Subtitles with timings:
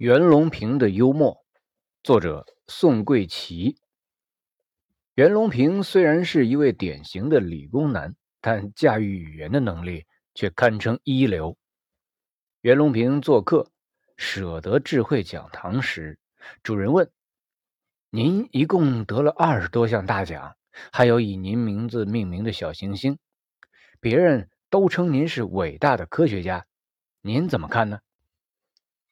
[0.00, 1.44] 袁隆平的幽默，
[2.02, 3.76] 作者宋贵琪。
[5.12, 11.58] 袁隆平虽然是一位典型的理工男，但驾驭语言的能力却堪称一流。
[12.62, 13.70] 袁隆平做客
[14.16, 16.18] 舍得智慧讲堂时，
[16.62, 17.10] 主人问
[18.08, 20.56] ：“您一共得了二十多项大奖，
[20.90, 23.18] 还有以您名字命名的小行星，
[24.00, 26.64] 别人都称您是伟大的科学家，
[27.20, 27.98] 您怎么看呢？”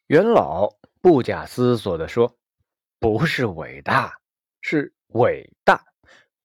[0.09, 2.39] 元老不假思索地说
[2.99, 4.19] ：“不是伟大，
[4.63, 5.85] 是伟大。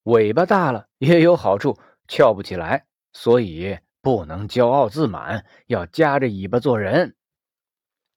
[0.04, 1.80] 尾巴大了也有好处，
[2.10, 7.16] 翘不起来，所以不能骄傲自满，要夹着尾巴做人。”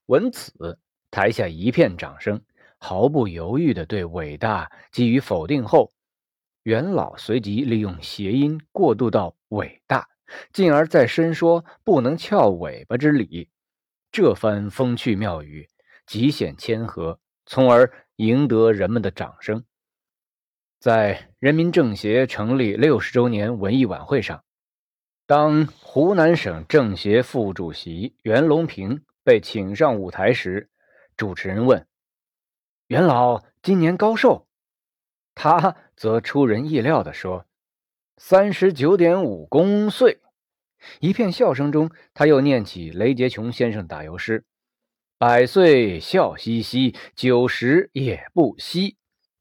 [0.07, 0.79] 闻此，
[1.11, 2.41] 台下一片掌声，
[2.77, 5.93] 毫不犹豫地对“伟大”给予否定后，
[6.63, 10.09] 元老随即利用谐音过渡到“伟大”，
[10.51, 13.49] 进而再申说“不能翘尾巴”之理。
[14.11, 15.69] 这番风趣妙语
[16.05, 19.63] 极显谦和，从而赢得人们的掌声。
[20.79, 24.43] 在人民政协成立六十周年文艺晚会上，
[25.25, 30.69] 当湖南省政协副主席袁隆平被请上舞台时，
[31.15, 31.85] 主持人问
[32.87, 34.47] ：“袁老今年高寿？”
[35.35, 37.45] 他则出人意料地说
[38.17, 40.21] ：“三十九点五公岁。”
[40.99, 44.45] 一片笑声中，他又念起雷杰琼先生打油诗
[45.17, 48.97] ：“百岁笑嘻嘻，九十也不稀，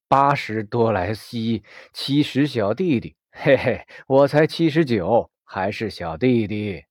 [0.08, 6.84] 八十多来稀，七十小弟弟，嘿嘿，我才七十九，还是小弟弟。”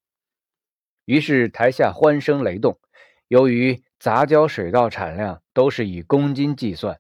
[1.06, 2.80] 于是台下欢声雷动。
[3.28, 7.00] 由于杂交水稻产量都是以公斤计算，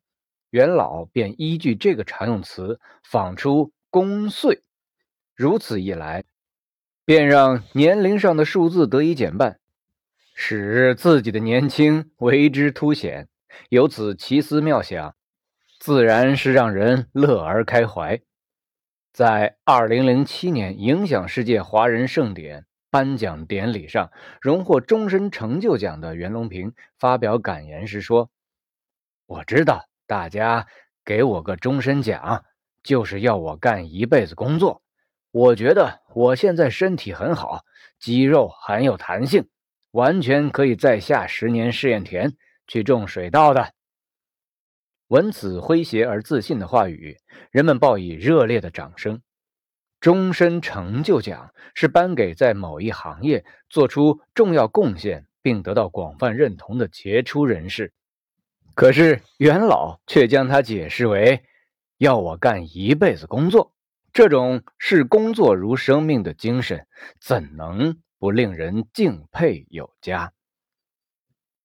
[0.49, 4.63] 袁老便依据这个常用词仿出公岁。
[5.35, 6.23] 如此一来。
[7.05, 9.59] 便让年龄上的数字得以减半，
[10.33, 13.29] 使自己的年轻为之凸显。
[13.69, 15.15] 由此奇思妙想，
[15.79, 18.19] 自然是让人乐而开怀。
[19.13, 28.31] 在二零零七年影响世界华人盛典颁奖典礼上，荣获终身成就奖的袁隆平发表感言时说
[29.27, 30.67] ：“我知道大家
[31.05, 32.43] 给我个终身奖，
[32.83, 34.81] 就是要我干一辈子工作。”
[35.35, 37.65] 我觉得我现在身体很好，
[37.99, 39.49] 肌肉很有弹性，
[39.91, 42.37] 完全可以再下十年试验田
[42.67, 43.73] 去种水稻的。
[45.09, 47.17] 闻此诙谐而自信的话语，
[47.51, 49.21] 人们报以热烈的掌声。
[49.99, 57.91] 终身成就奖是颁给在某一行业做出重要贡献并得到广泛认同的杰出人士，
[58.73, 61.43] 可是袁老却将它解释为
[61.97, 63.74] 要我干一辈子工作。
[64.15, 66.87] 这种视工作如生命的精神，
[67.19, 70.31] 怎能不令人敬佩有加？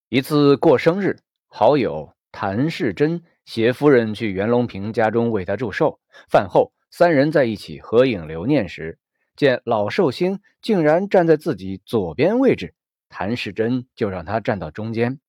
[0.09, 6.00] 一次过生日，好友谭世珍携夫人去袁隆平家中为他祝寿。
[6.28, 8.99] 饭后，三人在一起合影留念时，
[9.37, 12.75] 见老寿星竟然站在自己左边位置，
[13.09, 15.21] 谭世珍就让他站到中间。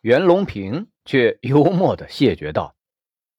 [0.00, 2.76] 袁隆平却幽默地谢绝道。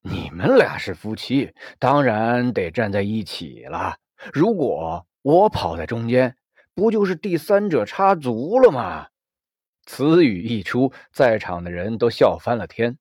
[0.06, 3.96] 你们俩是夫妻，当然得站在一起了。
[4.34, 6.36] 如果我跑在中间，
[6.76, 9.08] 不就是第三者插足了吗？
[9.86, 12.98] 此语一出，在场的人都笑翻了天。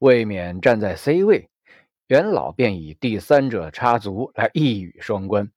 [0.00, 1.48] 未免站在 C 位，
[2.08, 5.50] 袁老便以第三者插足来一语双关，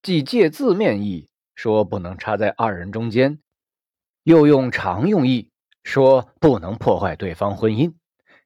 [0.00, 3.38] 既借字面意说不能插在二人中间，
[4.22, 5.50] 又用常用意
[5.84, 7.92] 说不能破坏对方婚姻，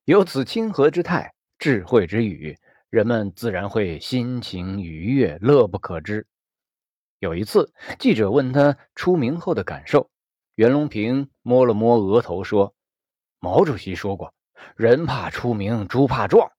[0.04, 1.34] 有此亲和之态。
[1.58, 2.58] 智慧之语，
[2.90, 6.26] 人们自然会心情愉悦，乐不可支。
[7.18, 10.10] 有一次，记者问他出名后的感受，
[10.54, 12.74] 袁隆平摸了摸额头说
[13.40, 14.34] ：“毛主席说过，
[14.76, 16.50] 人怕出名，猪怕壮。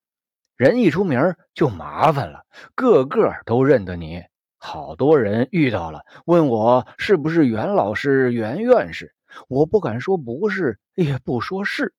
[0.56, 2.44] 人一出名就麻烦了，
[2.74, 4.24] 个个都认得你。
[4.58, 9.14] 好多人遇到了，问我是不是袁老师、袁院士，
[9.48, 11.94] 我不敢说不是，也不说是，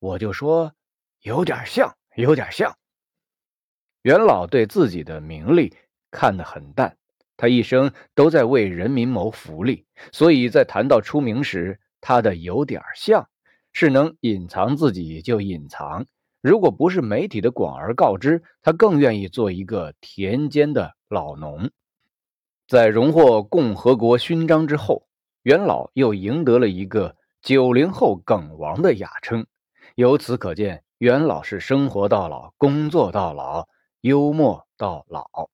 [0.00, 0.74] 我就说
[1.22, 2.76] 有点像。”有点像
[4.02, 5.74] 元老对自己的名利
[6.10, 6.96] 看得很淡，
[7.36, 13.28] 他一生都在为人民谋福利，所以在谈到出名时，他的有点像
[13.72, 16.06] 是能隐藏自己就隐藏。
[16.40, 21.70] 如果不是媒体的广而告之，他更愿意做一个田间的老农。
[22.66, 25.06] 在荣获共和国勋章之后，
[25.42, 29.46] 元老又赢得了一个“九零后梗王”的雅称，
[29.94, 30.82] 由此可见。
[31.00, 33.66] 袁老是生活到老，工作到老，
[34.02, 35.48] 幽默到老。